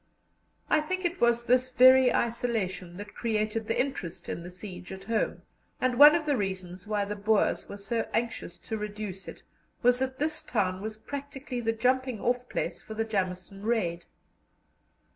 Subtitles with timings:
[0.67, 5.03] I think it was this very isolation that created the interest in the siege at
[5.03, 5.43] home,
[5.79, 9.43] and one of the reasons why the Boers were so anxious to reduce it
[9.83, 14.07] was that this town was practically the jumping off place for the Jameson Raid.